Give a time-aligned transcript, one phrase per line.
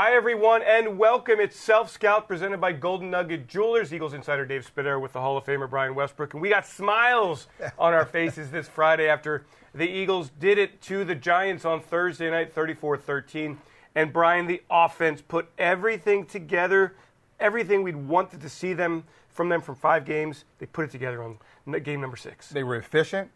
[0.00, 1.40] Hi, everyone, and welcome.
[1.40, 3.92] It's Self Scout presented by Golden Nugget Jewelers.
[3.92, 6.34] Eagles insider Dave Spadaro with the Hall of Famer Brian Westbrook.
[6.34, 7.48] And we got smiles
[7.80, 12.30] on our faces this Friday after the Eagles did it to the Giants on Thursday
[12.30, 13.58] night, 34 13.
[13.96, 16.94] And Brian, the offense put everything together,
[17.40, 20.44] everything we'd wanted to see them from them from five games.
[20.60, 21.38] They put it together on
[21.80, 22.50] game number six.
[22.50, 23.32] They were efficient,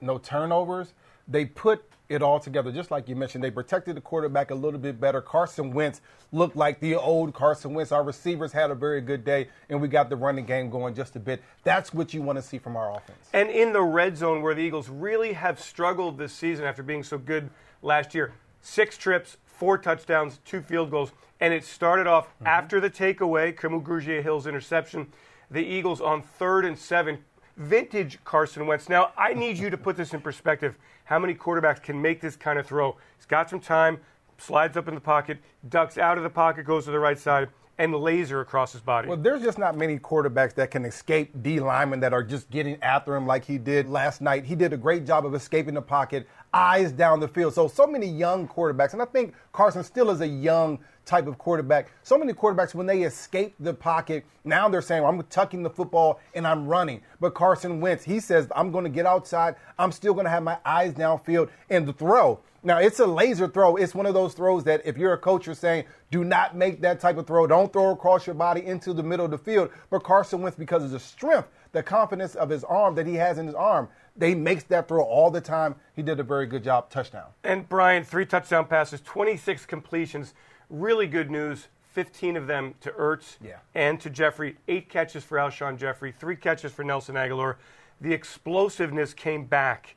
[0.00, 0.94] no turnovers.
[1.28, 2.70] They put it all together.
[2.70, 5.20] Just like you mentioned, they protected the quarterback a little bit better.
[5.20, 6.00] Carson Wentz
[6.32, 7.92] looked like the old Carson Wentz.
[7.92, 11.16] Our receivers had a very good day, and we got the running game going just
[11.16, 11.42] a bit.
[11.64, 13.28] That's what you want to see from our offense.
[13.32, 17.02] And in the red zone, where the Eagles really have struggled this season after being
[17.02, 17.50] so good
[17.82, 22.46] last year, six trips, four touchdowns, two field goals, and it started off mm-hmm.
[22.46, 25.08] after the takeaway, Kamu Grugier-Hill's interception.
[25.50, 27.18] The Eagles on third and seven
[27.56, 28.88] vintage Carson Wentz.
[28.88, 30.76] Now, I need you to put this in perspective.
[31.04, 32.96] How many quarterbacks can make this kind of throw?
[33.16, 33.98] He's got some time,
[34.38, 35.38] slides up in the pocket,
[35.68, 39.08] ducks out of the pocket, goes to the right side, and laser across his body.
[39.08, 42.82] Well, there's just not many quarterbacks that can escape D linemen that are just getting
[42.82, 44.44] after him like he did last night.
[44.44, 47.54] He did a great job of escaping the pocket, eyes down the field.
[47.54, 51.38] So, so many young quarterbacks, and I think Carson still is a young type of
[51.38, 51.90] quarterback.
[52.02, 56.20] So many quarterbacks, when they escape the pocket, now they're saying, I'm tucking the football
[56.34, 57.00] and I'm running.
[57.20, 59.54] But Carson Wentz, he says, I'm going to get outside.
[59.78, 62.40] I'm still going to have my eyes downfield and the throw.
[62.62, 63.76] Now, it's a laser throw.
[63.76, 66.80] It's one of those throws that if you're a coach, you're saying, do not make
[66.80, 67.46] that type of throw.
[67.46, 69.70] Don't throw across your body into the middle of the field.
[69.88, 73.38] But Carson Wentz, because of the strength, the confidence of his arm that he has
[73.38, 75.74] in his arm, they makes that throw all the time.
[75.94, 76.90] He did a very good job.
[76.90, 77.28] Touchdown.
[77.44, 80.34] And Brian, three touchdown passes, 26 completions.
[80.70, 81.68] Really good news.
[81.96, 83.56] 15 of them to Ertz yeah.
[83.74, 84.56] and to Jeffery.
[84.68, 87.56] Eight catches for Alshon Jeffery, three catches for Nelson Agholor.
[88.02, 89.96] The explosiveness came back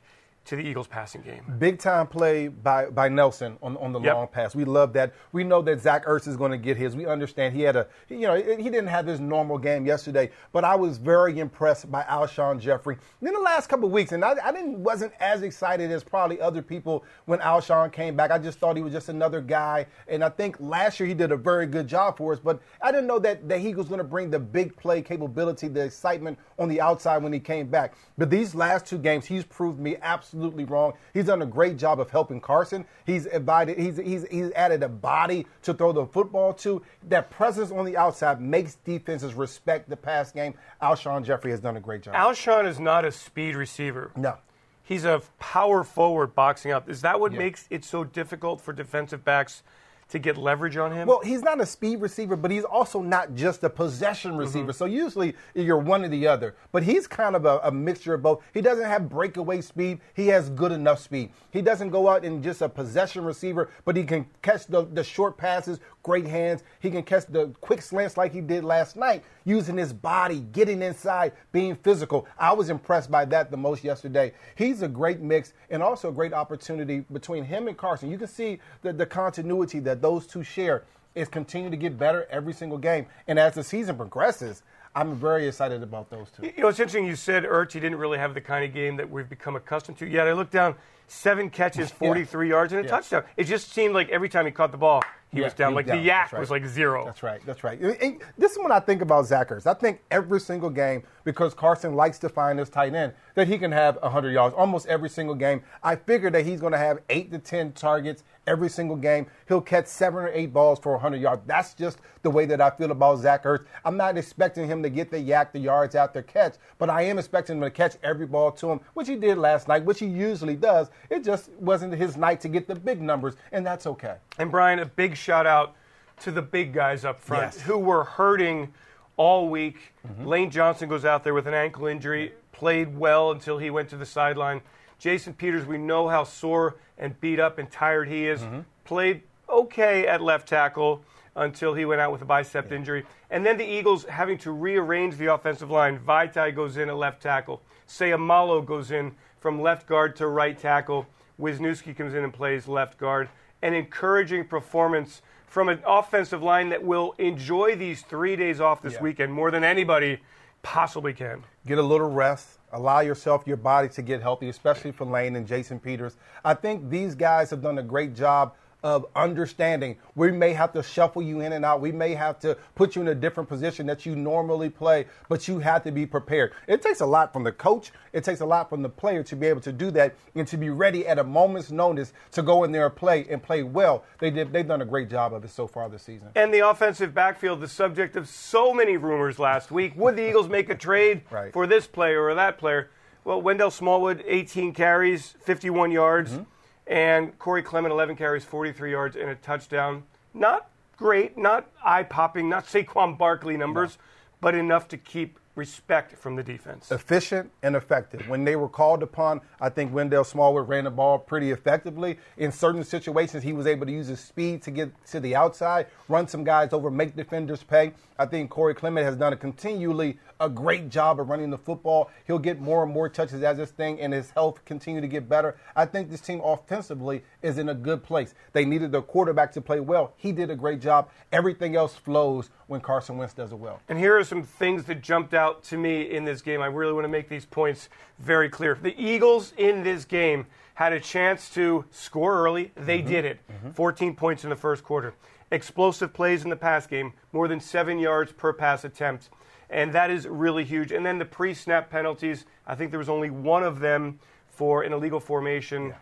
[0.50, 1.44] to the Eagles passing game.
[1.60, 4.16] Big time play by, by Nelson on, on the yep.
[4.16, 4.52] long pass.
[4.52, 5.14] We love that.
[5.30, 6.96] We know that Zach Ertz is going to get his.
[6.96, 10.64] We understand he had a, you know, he didn't have his normal game yesterday, but
[10.64, 12.98] I was very impressed by Alshon Jeffery.
[13.22, 16.40] in the last couple of weeks, and I, I didn't wasn't as excited as probably
[16.40, 18.32] other people when Alshon came back.
[18.32, 21.30] I just thought he was just another guy, and I think last year he did
[21.30, 23.98] a very good job for us, but I didn't know that, that he was going
[23.98, 27.94] to bring the big play capability, the excitement on the outside when he came back.
[28.18, 30.94] But these last two games, he's proved me absolutely absolutely wrong.
[31.12, 32.86] He's done a great job of helping Carson.
[33.04, 36.82] He's invited, he's, he's, he's added a body to throw the football to.
[37.08, 40.54] That presence on the outside makes defenses respect the pass game.
[40.80, 42.14] Alshon Jeffery has done a great job.
[42.14, 44.12] Alshon is not a speed receiver.
[44.16, 44.38] No.
[44.82, 46.88] He's a power forward boxing up.
[46.88, 47.38] Is that what yeah.
[47.38, 49.62] makes it so difficult for defensive backs–
[50.10, 51.08] to get leverage on him?
[51.08, 54.40] Well, he's not a speed receiver, but he's also not just a possession mm-hmm.
[54.40, 54.72] receiver.
[54.72, 54.78] Mm-hmm.
[54.78, 56.54] So usually you're one or the other.
[56.72, 58.42] But he's kind of a, a, mixture of both.
[58.52, 60.00] He doesn't have breakaway speed.
[60.14, 61.30] He has good enough speed.
[61.50, 65.02] He doesn't go out and just a possession receiver, but he can catch the, the
[65.02, 66.62] short passes, great hands.
[66.80, 70.82] He can catch the quick slants like he did last night, using his body, getting
[70.82, 72.26] inside, being physical.
[72.38, 74.32] I was impressed by that the most yesterday.
[74.54, 78.10] He's a great mix and also a great opportunity between him and Carson.
[78.10, 80.84] You can see the, the continuity that those two share
[81.14, 83.06] is continue to get better every single game.
[83.26, 84.62] And as the season progresses,
[84.94, 86.46] I'm very excited about those two.
[86.46, 88.96] You know, it's interesting you said Ertz, he didn't really have the kind of game
[88.96, 90.06] that we've become accustomed to.
[90.06, 90.74] Yet I look down,
[91.10, 92.50] seven catches, 43 yeah.
[92.50, 92.90] yards, and a yeah.
[92.90, 93.24] touchdown.
[93.36, 95.74] It just seemed like every time he caught the ball, he yeah, was down.
[95.74, 96.02] Like down.
[96.02, 96.40] the YAC right.
[96.40, 97.04] was like zero.
[97.04, 97.40] That's right.
[97.46, 97.80] That's right.
[97.80, 99.66] And this is what I think about Zach Ertz.
[99.66, 103.56] I think every single game, because Carson likes to find his tight end, that he
[103.56, 105.62] can have 100 yards almost every single game.
[105.82, 109.26] I figure that he's going to have eight to 10 targets every single game.
[109.46, 111.42] He'll catch seven or eight balls for 100 yards.
[111.46, 113.64] That's just the way that I feel about Zach Ertz.
[113.84, 117.18] I'm not expecting him to get the YAC, the yards after catch, but I am
[117.18, 120.06] expecting him to catch every ball to him, which he did last night, which he
[120.06, 120.90] usually does.
[121.08, 124.16] It just wasn't his night to get the big numbers, and that's okay.
[124.38, 125.74] And Brian, a big shout out
[126.20, 127.62] to the big guys up front yes.
[127.62, 128.72] who were hurting
[129.16, 129.94] all week.
[130.06, 130.26] Mm-hmm.
[130.26, 133.96] Lane Johnson goes out there with an ankle injury, played well until he went to
[133.96, 134.60] the sideline.
[134.98, 138.40] Jason Peters, we know how sore and beat up and tired he is.
[138.40, 138.60] Mm-hmm.
[138.84, 141.02] Played okay at left tackle
[141.40, 142.76] until he went out with a bicep yeah.
[142.76, 143.06] injury.
[143.30, 145.98] And then the Eagles having to rearrange the offensive line.
[145.98, 147.62] Vaitai goes in at left tackle.
[147.88, 151.06] Seumalo goes in from left guard to right tackle.
[151.40, 153.28] Wisniewski comes in and plays left guard.
[153.62, 158.94] An encouraging performance from an offensive line that will enjoy these three days off this
[158.94, 159.02] yeah.
[159.02, 160.20] weekend more than anybody
[160.62, 161.42] possibly can.
[161.66, 162.58] Get a little rest.
[162.72, 166.16] Allow yourself, your body to get healthy, especially for Lane and Jason Peters.
[166.44, 169.96] I think these guys have done a great job of understanding.
[170.14, 171.80] We may have to shuffle you in and out.
[171.80, 175.46] We may have to put you in a different position that you normally play, but
[175.48, 176.52] you have to be prepared.
[176.66, 177.92] It takes a lot from the coach.
[178.12, 180.56] It takes a lot from the player to be able to do that and to
[180.56, 184.04] be ready at a moment's notice to go in there and play and play well.
[184.18, 184.52] They did.
[184.52, 186.28] They've done a great job of it so far this season.
[186.34, 189.92] And the offensive backfield, the subject of so many rumors last week.
[189.96, 191.52] Would the Eagles make a trade Right.
[191.52, 192.90] for this player or that player?
[193.24, 196.42] Well, Wendell Smallwood, 18 carries, 51 yards, Mm-hmm.
[196.90, 200.02] And Corey Clement, 11 carries, 43 yards, and a touchdown.
[200.34, 203.96] Not great, not eye popping, not Saquon Barkley numbers,
[204.40, 206.90] but enough to keep respect from the defense.
[206.92, 208.28] efficient and effective.
[208.28, 212.18] When they were called upon, I think Wendell Smallwood ran the ball pretty effectively.
[212.36, 215.86] In certain situations, he was able to use his speed to get to the outside,
[216.08, 217.92] run some guys over, make defenders pay.
[218.18, 222.10] I think Corey Clement has done a continually a great job of running the football.
[222.26, 225.28] He'll get more and more touches as this thing and his health continue to get
[225.28, 225.56] better.
[225.76, 228.34] I think this team offensively is in a good place.
[228.52, 230.14] They needed their quarterback to play well.
[230.16, 231.10] He did a great job.
[231.32, 233.80] Everything else flows when Carson Wentz does it well.
[233.88, 236.60] And here are some things that jumped out to me in this game.
[236.60, 237.88] I really want to make these points
[238.18, 238.78] very clear.
[238.80, 242.72] The Eagles in this game had a chance to score early.
[242.74, 243.08] They mm-hmm.
[243.08, 243.40] did it.
[243.50, 243.70] Mm-hmm.
[243.72, 245.14] 14 points in the first quarter.
[245.50, 249.28] Explosive plays in the pass game, more than seven yards per pass attempt.
[249.68, 250.92] And that is really huge.
[250.92, 254.82] And then the pre snap penalties, I think there was only one of them for
[254.82, 255.94] an illegal formation,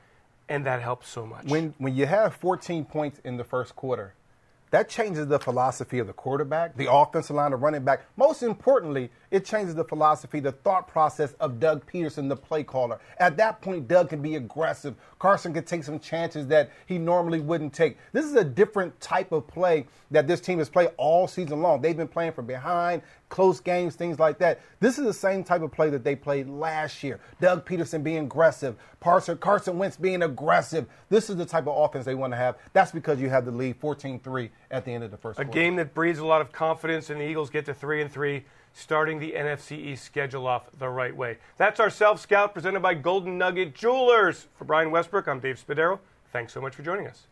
[0.49, 1.45] and that helps so much.
[1.45, 4.15] when when you have 14 points in the first quarter,
[4.71, 8.03] that changes the philosophy of the quarterback, the offensive line, the running back.
[8.17, 12.99] Most importantly, it changes the philosophy, the thought process of Doug Pederson, the play caller.
[13.19, 14.95] At that point, Doug can be aggressive.
[15.19, 17.99] Carson can take some chances that he normally wouldn't take.
[18.13, 21.83] This is a different type of play that this team has played all season long.
[21.83, 24.61] They've been playing from behind, close games, things like that.
[24.81, 27.21] This is the same type of play that they played last year.
[27.41, 30.87] Doug Pederson being aggressive, Carson, Carson Wentz being aggressive.
[31.11, 32.57] This is the type of offense they want to have.
[32.73, 35.59] That's because you have the lead 14-3 at the end of the first A quarter.
[35.59, 38.45] game that breeds a lot of confidence, and the Eagles get to three and three,
[38.73, 41.39] starting the NFC East schedule off the right way.
[41.57, 44.47] That's our self scout presented by Golden Nugget Jewelers.
[44.57, 45.99] For Brian Westbrook, I'm Dave Spadaro.
[46.33, 47.27] Thanks so much for joining us.